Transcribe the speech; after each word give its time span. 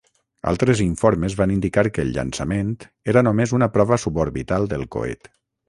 Altres 0.51 0.79
informes 0.85 1.35
van 1.41 1.53
indicar 1.57 1.83
que 1.97 2.03
el 2.05 2.09
llançament 2.17 2.73
era 3.15 3.25
només 3.29 3.55
una 3.61 3.71
prova 3.79 4.03
suborbital 4.07 4.69
del 4.77 4.91
coet. 4.99 5.35